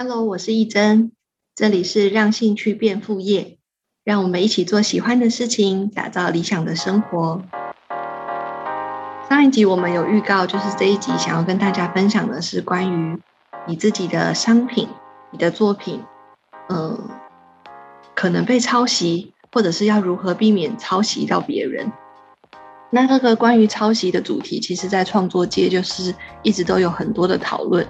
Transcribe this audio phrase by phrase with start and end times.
[0.00, 1.10] Hello，我是易珍，
[1.56, 3.58] 这里是让兴趣变副业，
[4.04, 7.42] 让我们一起做喜欢的事情，打造理想的生活。
[9.28, 13.18] 上一集我们有预告，就是这一集想要跟大家分享的是关于
[13.66, 14.86] 你自己的商品、
[15.32, 16.00] 你的作品，
[16.68, 16.96] 嗯，
[18.14, 21.90] 可能被抄袭，或者是要如何避免抄袭到别人。
[22.90, 27.84] 那这个关于抄袭的主题，其实在创作界就是一直都有很多的讨论。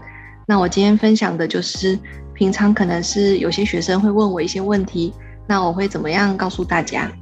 [0.50, 1.98] 那我今天分享的就是，
[2.32, 5.12] 平常可能是有些学生会问我一些问题，
[5.46, 7.12] 那我会怎么样告诉大家？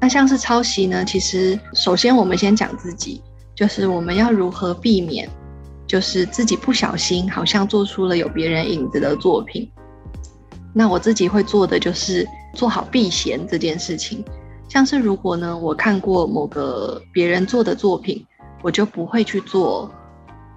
[0.00, 1.04] 那像是抄袭呢？
[1.04, 3.22] 其实首先我们先讲自己，
[3.54, 5.28] 就是我们要如何避免，
[5.86, 9.70] 就是自己不小心好像做出了有别人影子的作品。
[10.72, 14.24] 那我自己会做的就是做好避嫌这件事情。
[14.70, 18.24] 像是如果呢，我看过某个别人做的作品，
[18.62, 19.92] 我就不会去做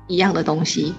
[0.08, 0.96] 一样的东西。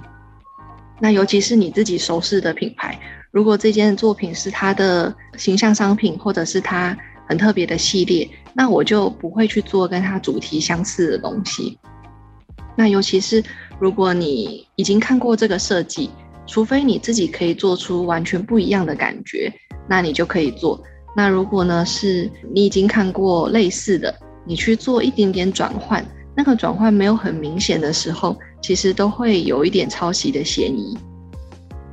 [1.01, 2.99] 那尤其是你自己熟悉的品牌，
[3.31, 6.97] 如果这件作品是它的形象商品，或者是它
[7.29, 11.79] 很特别的系列，那我就不会去做跟它主题相似的东西。
[12.77, 13.43] 那尤其是
[13.79, 16.11] 如果你已经看过这个设计，
[16.47, 19.53] 除非你自己可以做出完全不一样的感觉，
[19.89, 20.83] 那你就可以做。
[21.17, 24.15] 那如果呢，是你已经看过类似的，
[24.45, 26.05] 你去做一点点转换，
[26.37, 30.99] 那个转换没有很明显的时候，其实都会有一点抄袭的嫌疑。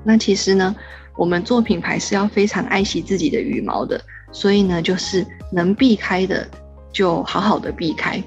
[0.04, 0.76] 那其实呢，
[1.16, 6.48] 我们做品牌是要非常爱惜自己的羽毛的，所以呢，就是能避开的
[6.92, 8.24] 就好好的避开。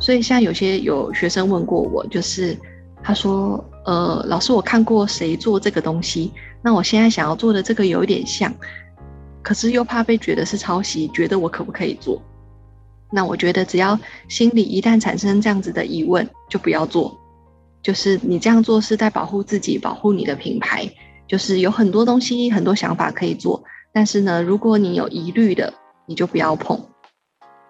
[0.00, 2.56] 所以像有些有学生问过我，就是
[3.02, 8.50] 他说，呃，老师我看过谁做这个东西，那我现在想要做的这个有点像。
[9.42, 12.22] 可是又怕被觉得是抄袭，觉得我可不可以做？
[13.10, 17.18] 那我觉得只要心里一旦产生这样子的疑问，就不要做。
[17.82, 20.88] 就是你这样做是在保护自己，保护你的品牌。
[21.26, 25.72] 就是有很多东西、很多想法可以做，但是呢，如果你有疑虑的，
[26.06, 26.88] 你就不要碰。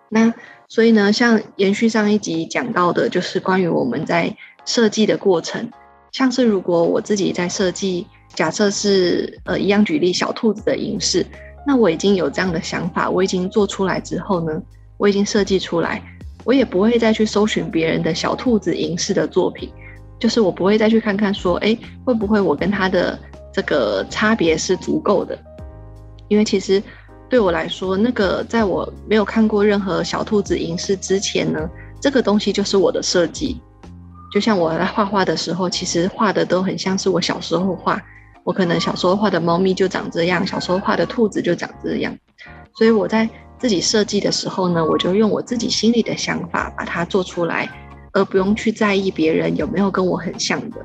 [0.08, 0.32] 那
[0.66, 5.70] 所以呢，像延续上一集讲到的，就是关于我们在设计的过程，
[6.10, 11.24] 像是如果我自己在设计，假设是呃一样举例小兔子的影视。
[11.66, 14.62] 那我已经有这样的想法，我已经做出来之后呢，
[15.00, 16.02] 我已经设计出来，
[16.44, 19.72] 我也不会再去搜寻别人的小兔子影视的作品，
[20.18, 23.18] 就是我不会再去看看说，哎，会不会我跟他的
[23.50, 25.36] 这个差别是足够的？
[26.28, 26.82] 因为其实
[27.30, 31.58] 对我来说，那个在我没有看过任何小兔子影视之前呢，
[31.98, 33.58] 这个东西就是我的设计。
[34.30, 38.00] 就像我在画画的时候，其实画的都很像是我小时候画。
[38.44, 42.14] 我可能小时候画的猫咪就长这样，小时候画的兔子就长这样，
[42.76, 43.28] 所以我在
[43.60, 47.68] 自己设计的时候呢，我就用我自己心里的想法把它做出来，
[48.12, 50.76] 而不用去在意别人有没有跟我很像的。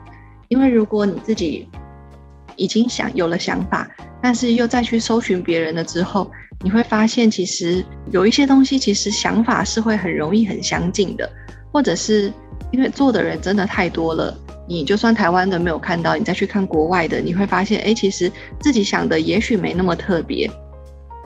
[0.50, 1.68] 因为如果你自己
[2.58, 3.90] 已经想有了想法，
[4.22, 6.30] 但是又再去搜寻别人了之后，
[6.64, 11.30] 你会发现其实有一些东西其实想法是会很容易很相近的，
[11.72, 12.31] 或者是
[12.72, 14.38] 因为做的人真的太多了。
[14.68, 20.50] 你就算台湾的没有看到，你再去看国外的，你会发现，哎，其实自己想的也许没那么特别，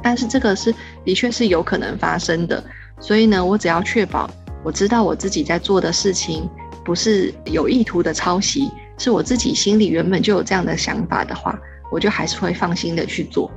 [0.02, 0.74] 但是这个是
[1.04, 2.64] 的确是有可能发生的。
[3.00, 4.30] 所以呢，我只要确保
[4.64, 6.50] 我知道我自己在做的事情
[6.84, 11.58] 不是有意图的抄袭，是我自己心里原本就有这样的想法的话，
[11.92, 13.50] 我就还是会放心的去做。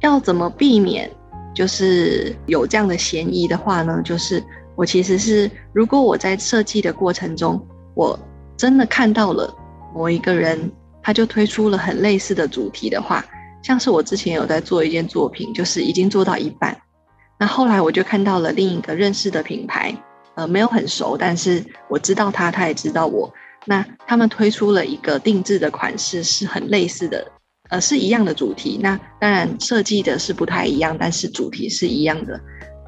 [0.00, 1.10] 要怎么避免
[1.54, 4.00] 就是有这样的嫌疑的话呢？
[4.04, 4.42] 就是
[4.74, 7.60] 我其实是如果我在设计的过程中，
[7.94, 8.18] 我
[8.56, 9.52] 真的看到了
[9.94, 10.70] 某一个人，
[11.02, 13.24] 他就推出了很类似的主题的话，
[13.68, 16.74] 像是我之前有在做一件作品，就是已经做到一半，
[17.38, 19.94] 那后来我就看到了另一个认识的品牌，
[20.36, 23.30] 呃，没有很熟，但是我知道他，他也知道我，
[23.66, 27.30] 那他们推出了一个定制的款式，是很类似的，
[27.68, 32.40] 呃，是一样的主题，那当然设计的是不太一样，但是主题是一样的。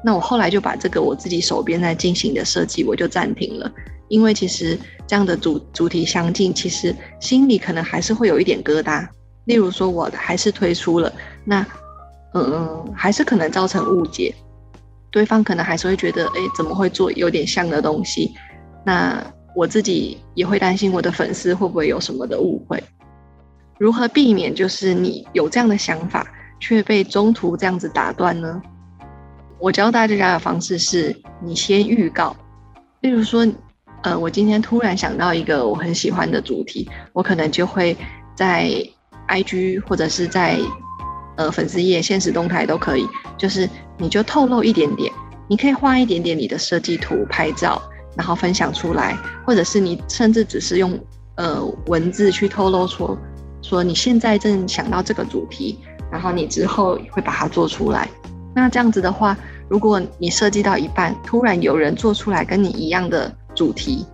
[0.03, 3.71] 那我后来就把这个我自己手边在进行的设计，我就暂停了。
[4.07, 4.75] 因为其实
[5.05, 9.07] 这样的主主题相近，其实心里可能还是会有一点疙瘩。
[9.45, 11.11] 例如说，我还是推出了，
[11.43, 11.65] 那
[12.33, 14.33] 嗯，还是可能造成误解，
[15.09, 18.33] 对方可能还是会觉得，哎，怎么会做有点像的东西？
[18.85, 19.23] 那
[19.55, 22.81] 我自己也会担心我的粉丝会不会有什么的误会。
[23.79, 26.25] 如何避免就是你有这样的想法
[26.59, 28.61] 却被中途这样子打断呢？
[29.59, 32.35] 我教大家的方式是，你先预告，
[33.01, 33.47] 例如说。
[34.03, 37.95] 呃，我今天突然想到一个我很喜欢的主题，我可能就会
[38.33, 38.73] 在
[39.31, 40.59] IG 或者是在
[41.37, 43.07] 呃粉丝页、现实动态都可以，
[43.37, 43.67] 就是
[43.97, 45.11] 你就透露一点点，
[45.47, 47.81] 你可以画一点点你的设计图、拍照，
[48.17, 50.99] 然后分享出来，或者是你甚至只是用
[51.35, 53.17] 呃文字去透露出
[53.61, 55.79] 说你现在正想到这个主题，
[56.11, 58.09] 然后你之后会把它做出来。
[58.53, 59.37] 那这样子的话，
[59.69, 64.05] 如果你设计到一半，突然有人做出来跟你一样的主题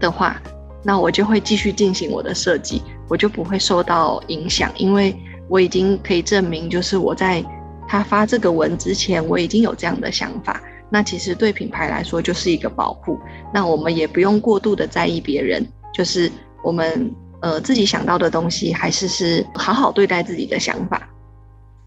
[0.00, 0.42] 的话，
[0.84, 5.16] 那我就会继续进行我的设计，我就不会受到影响，因为
[5.48, 7.44] 我已经可以证明，就是我在
[7.86, 10.60] 他发这个文之前，我已经有这样的想法。
[10.90, 13.18] 那其实对品牌来说就是一个保护，
[13.54, 16.30] 那我们也不用过度的在意别人，就是
[16.62, 21.08] 我们呃自己想到的东西，还是是好好对待自己的想法，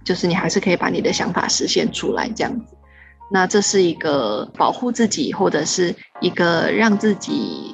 [0.04, 2.76] 就是你还是可以把你的想法实现出来这样子。
[3.32, 7.65] 那这是一个保护自己，或者是一个让自己。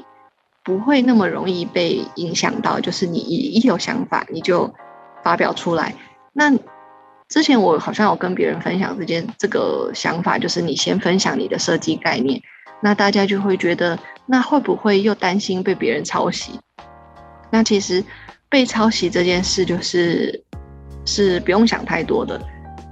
[0.64, 4.72] 不会那么容易被影响到，就是你一一有想法你就
[5.24, 5.96] 发表出来。
[6.34, 6.56] 那
[7.28, 12.40] 之前我好像有跟别人分享这件这个想法，就是你先分享你的设计概念，
[12.82, 16.60] 那大家就会觉得，那会不会又担心被别人抄袭？
[17.50, 18.04] 那其实
[18.50, 20.44] 被抄袭这件事，就是
[21.06, 22.40] 是不用想太多的。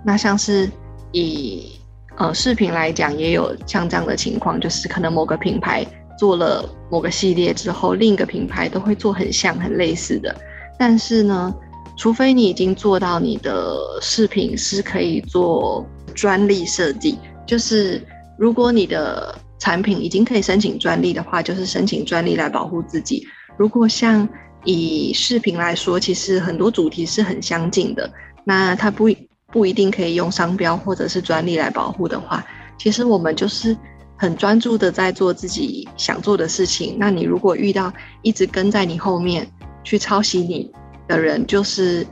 [0.04, 0.69] 那像是
[1.12, 1.80] 以
[2.18, 5.86] 呃视频来讲，也有像这样的情况，就是可能某个品牌。
[6.19, 10.36] 做了某个系列之后，另一个品牌都会做很像、很类似的。
[10.77, 11.56] 但是呢，
[11.95, 17.18] 除非你已经做到你的饰品是可以做专利设计，
[17.48, 18.06] 就是
[18.38, 23.25] 如果你的产品已经可以申请专利的话，就是申请专利来保护自己。
[23.57, 24.27] 如果像
[24.65, 28.12] 以视频来说，其实很多主题是很相近的，
[28.44, 29.10] 那它不
[29.54, 32.45] 不一定可以用商标或者是专利来保护的话，
[32.77, 33.77] 其实我们就是。
[34.19, 36.98] 很专注的在做自己想做的事情。
[37.00, 39.50] 那你如果遇到一直跟在你后面
[39.81, 40.69] 去抄袭你
[41.07, 42.06] 的人，就是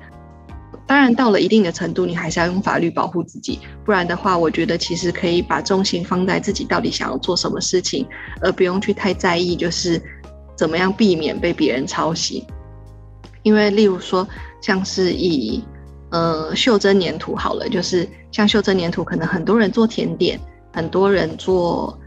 [0.87, 3.59] 当然到了一定的程度，你还是要用法律保护自己。
[3.83, 8.07] 不然的话，我觉得其实可以把重心放在自己到底想要做什么事情，
[8.41, 10.01] 而不用去太在意就是
[10.55, 12.45] 怎么样避免被别人抄袭。
[13.43, 14.25] 因为例如说，
[14.61, 15.61] 像是以
[16.11, 20.39] 呃袖珍粘土好了，就是像袖珍粘土，可能很多人做甜点。
[20.77, 21.97] 很多人做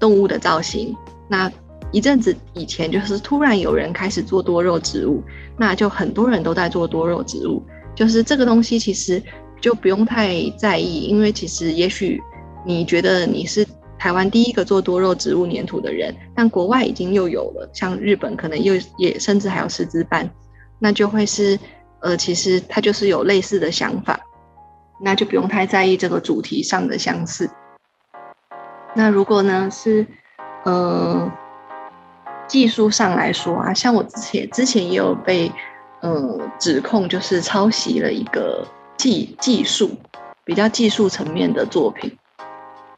[0.00, 0.96] 动物的造型，
[1.28, 1.48] 那
[1.92, 5.22] 一阵子以前就是突然有人开始做多肉植物，
[5.56, 7.62] 那就很多人都在做多肉植物。
[7.94, 9.22] 就是这个东西其实
[9.60, 12.20] 就不用太在意，因为其实也许
[12.66, 13.64] 你觉得你是
[13.96, 20.28] 台湾第一个做多肉植物粘土的人，但国外已经又有了，像日本可能又也甚至还有师资班，
[20.80, 21.56] 那就会是
[22.00, 24.18] 呃，其实他就是有类似的想法，
[25.00, 27.48] 那就不用太在意这个主题上的相似。
[28.94, 30.06] 那如果呢是，
[30.64, 31.30] 呃，
[32.46, 35.50] 技术上来说啊，像我之前之前也有被，
[36.00, 38.66] 呃，指控就是抄袭了一个
[38.96, 39.90] 技技术
[40.44, 42.16] 比较技术层面的作品。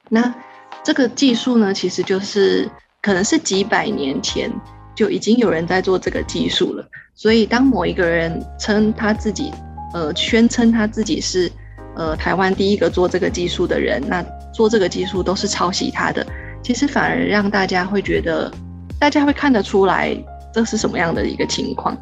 [0.09, 0.35] 那
[0.83, 2.69] 这个技术呢，其实就是
[3.01, 4.51] 可能是几百年前
[4.95, 6.85] 就已经有人在做这个技术了。
[7.15, 9.53] 所以当某一个人称他自己，
[9.93, 11.51] 呃，宣称他自己是。
[11.95, 16.27] 呃，台湾第一个做这个技术的人，那做这个技术都是抄袭他的，
[16.63, 18.53] 其实反而让大家会觉得，
[18.99, 20.17] 大家会看得出来
[20.53, 21.97] 这是什么样的一个情况。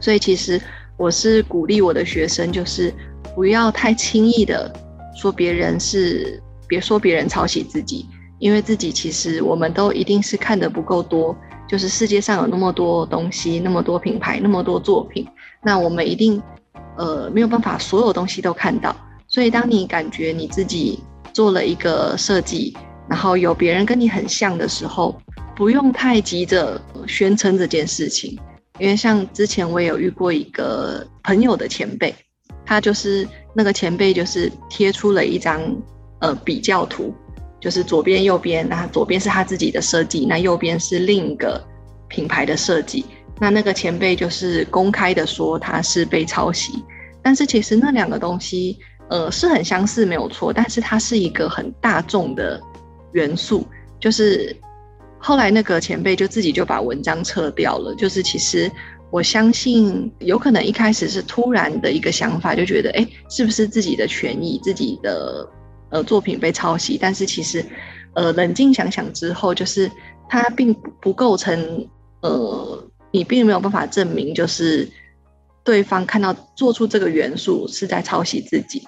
[0.00, 0.60] 所以其实
[0.96, 2.92] 我是鼓励我的学生，就是
[3.34, 4.72] 不要太轻易的
[5.14, 8.06] 说别人是，别说别人抄袭自己，
[8.38, 11.36] 因为自己其实我们都一定是看的不够多，
[11.68, 15.26] 就是世界上有那么多东西，那么多品牌，那么多作品，
[15.62, 16.42] 那我们一定。
[16.96, 18.94] 呃，没有办法所有东西都看到，
[19.26, 21.00] 所以当你感觉你自己
[21.34, 22.74] 做了一个设计，
[23.10, 25.20] 然后有别人跟你很像的时候，
[25.54, 28.38] 不用太急着宣称这件事情，
[28.78, 32.14] 因为像之前我也有遇过一个朋友的前辈，
[32.64, 35.60] 他就是那个前辈就是贴出了一张
[36.20, 37.12] 呃比较图，
[37.60, 41.62] 就是左边右边，那左边是他自己的设计，那右边是另一个
[42.08, 43.04] 品牌的设计。
[43.40, 46.84] 那那个前辈就是公开的说他是被抄袭，
[47.20, 52.60] 但是其实那两个东西，呃，是很相似没有错，但是它是一个很大众的
[53.12, 53.66] 元素，
[54.00, 54.54] 就是
[55.18, 57.94] 后来那个前辈就自己就把文章撤掉了。
[57.94, 58.70] 就是其实
[59.10, 65.48] 我相信有可能一开始是突然的一个想法，就觉得哎，是不是自己的权益、自己的
[65.90, 66.98] 呃作品被抄袭？
[67.00, 67.64] 但是其实
[68.14, 69.90] 呃冷静想想之后，就是
[70.28, 71.88] 它并不构成
[72.22, 72.88] 呃。
[73.14, 74.90] 你并没有办法证明，就是
[75.62, 78.82] 对方看到做出这个元素是在抄袭自己，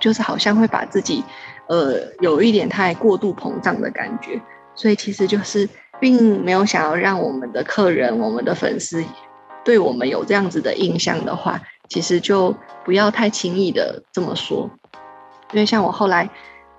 [0.00, 1.24] 就是好像会把自己，
[1.68, 4.40] 呃，有一点太过度膨胀的感觉。
[4.74, 5.68] 所以其实就是
[6.00, 9.02] 并没有想要让我们的客人、我们的粉丝
[9.64, 14.70] 对我们有这样子的印象的话，其实就不要太轻易的这么说。
[15.52, 16.28] 因为像我后来，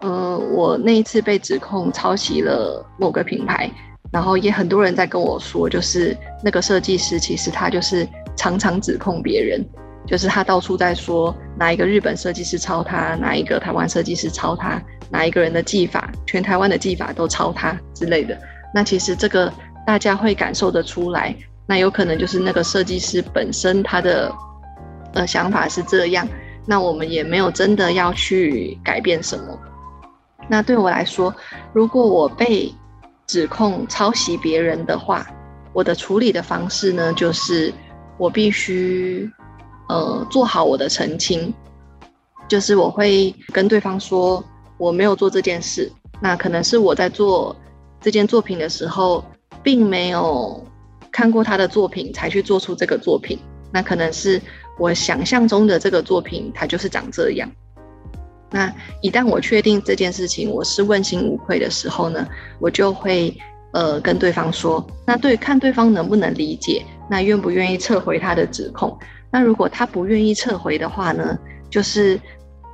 [0.02, 3.70] 呃，我那一次被指控抄袭了某个品牌。
[4.12, 9.64] 然后也很多人在跟我说，就是那个设计师其实他就是常常指控别人，
[10.10, 18.36] 就是他到处在说哪一个日本设计师抄他，哪一个台湾设计师抄他，哪一个人的技法，全台湾的技法都抄他之类的。
[18.74, 19.54] 那其实这个
[19.86, 21.36] 大家会感受得出来，
[21.68, 24.34] 那有可能就是那个设计师本身他的
[25.13, 26.28] 呃想法是这样，
[26.66, 29.60] 那我们也没有真的要去改变什么。
[30.48, 31.32] 那对我来说，
[31.72, 32.74] 如果我被
[33.28, 35.24] 指控抄袭别人的话，
[35.72, 37.72] 我的处理的方式呢，就是
[38.18, 39.30] 我必须
[39.89, 41.53] 呃做好我的澄清，
[42.48, 44.43] 就是我会跟对方说
[44.77, 45.91] 我没有做这件事，
[46.22, 47.55] 那可能是我在做
[48.00, 49.24] 这件作品的时候，
[49.62, 50.63] 并没有
[51.12, 53.38] 看过他的作品才去做出这个作品，
[53.74, 54.41] 那可能是
[54.77, 57.51] 我想象中的这个作品，它就是长这样。
[58.51, 62.27] 那一旦我确定这件事情我是问心无愧的时候呢，
[62.60, 63.36] 我就会
[63.74, 68.98] 呃跟对方说，那对看对方能不能理解，那愿不愿意撤回他的指控。
[69.31, 71.38] 那如果他不愿意撤回的话呢，
[71.69, 72.19] 就是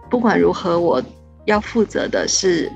[0.09, 1.01] 不管如何，我
[1.45, 2.71] 要负责的是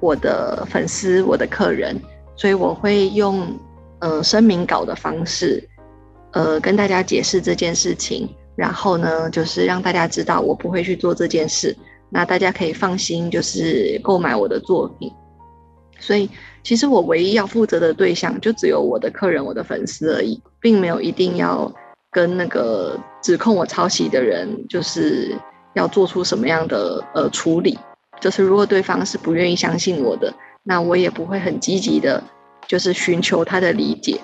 [0.00, 1.96] 我的粉丝、我的客人，
[2.36, 3.46] 所以我会用
[4.00, 5.62] 呃声明稿的方式，
[6.32, 11.76] 呃跟大家解释这件事情，然后呢就是让大家知道我不会去做这件事。
[12.12, 15.12] 那大家可以放心，就是购买我的作品。
[16.00, 16.28] 所以，
[16.64, 21.72] 其实我唯一要负责的对象就只有我的客人、我的粉丝而已，并没有一定要
[22.10, 25.36] 跟那个指控我抄袭的人，就是
[25.74, 27.78] 要做出什么样的呃处理。
[28.20, 32.22] 就是如果对方是不愿意相信我的，那我也不会很积极的，
[32.66, 34.20] 就是寻求他的理解，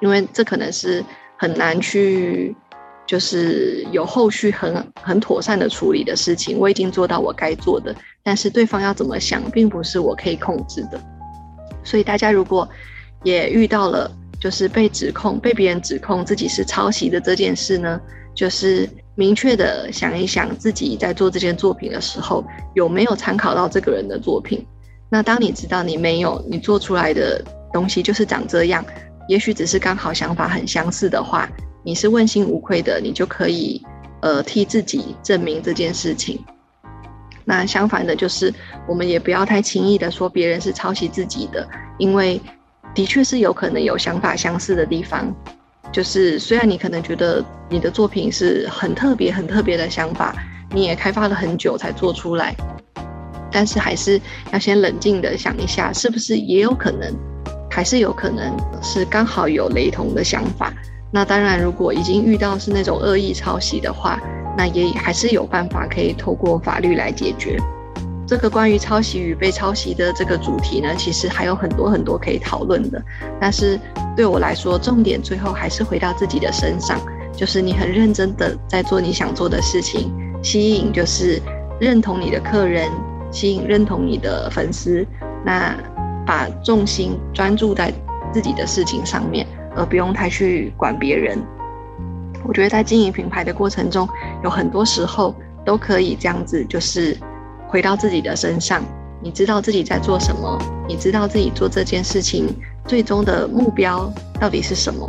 [0.00, 1.04] 因为这可能是
[1.36, 2.54] 很难去。
[3.06, 10.98] 就是有后续很很妥善的处理的事情，我已经做到我该做的，但是对方要怎么想，并不是我可以控制的。
[11.82, 12.66] 所以大家如果
[13.22, 14.10] 也遇到了
[14.44, 17.98] 就是被指控、被别人指控自己是抄袭的这件事呢，
[18.34, 24.62] 就是明确的想一想自己在做这件作品的时候有没有参考到这个人的作品。
[25.08, 28.84] 那当你知道你没有，你做出来的东西就是长这样，
[29.28, 31.48] 也许只是刚好想法很相似的话。
[31.82, 33.82] 你是问心无愧的，你就可以，
[34.20, 36.38] 呃，替自己证明这件事情。
[37.46, 38.52] 那相反的，就是
[38.86, 42.38] 我们也不要太轻易的说别人是抄袭自己的，因为
[42.94, 45.34] 的确是有可能有想法相似的地方。
[45.92, 50.34] 就是虽然你可能觉得你的作品是很特别、很特别的想法，
[50.70, 52.54] 你也开发了很久才做出来，
[53.52, 54.20] 但是还是
[54.52, 57.14] 要先冷静的想一下，是不是也有可能，
[57.70, 60.72] 还是有可能是刚好有雷同的想法。
[61.12, 64.20] 那当然，如果已经遇到是那种恶意抄袭的话，
[64.58, 67.56] 那也还是有办法可以透过法律来解决。
[68.26, 73.02] 这个关于抄袭与被抄袭的这个主题呢，其实还有很多很多可以讨论的。
[73.40, 73.78] 但是
[74.16, 76.98] 对我来说，重点最后还是回到自己的身上，
[77.36, 80.12] 就是你很认真的在做你想做的事情，
[80.42, 81.40] 吸引就是
[81.80, 82.90] 认同你的客人，
[83.30, 85.06] 吸引认同你的粉丝，
[85.44, 85.76] 那
[86.26, 87.92] 把重心专注在
[88.32, 89.46] 自己的事情上面。
[89.76, 91.36] 而不用太去管别人，
[92.46, 94.08] 我觉得在经营品牌的过程中，
[94.44, 95.34] 有很多时候
[95.66, 97.18] 都可以这样子，就是
[97.74, 98.84] 回到自己的身上。
[99.20, 102.46] 你知道自己在做什么，你知道自己做这件事情
[102.86, 105.08] 最终的目标到底是什么，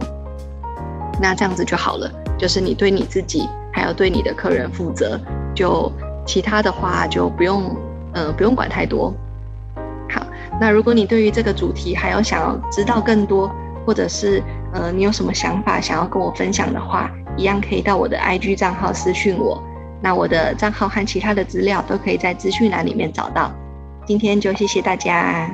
[1.22, 2.10] 那这样子就好了。
[2.39, 5.19] 就是你对你自己，还要对你的客人负责，
[5.53, 5.91] 就
[6.25, 7.75] 其他的话就不用，
[8.13, 9.13] 呃，不用管太多。
[10.10, 10.25] 好，
[10.60, 13.51] 那如果你对于这个主题还有想要知道更多，
[13.86, 14.41] 或者是
[14.74, 19.62] 呃，你有什么想法想要跟我分享的话，一样可以到我的 IG 账号私讯我。
[20.02, 23.52] 那我的账号和其他的资料都可以在资讯栏里面找到。
[24.06, 25.50] 今天就谢谢大家。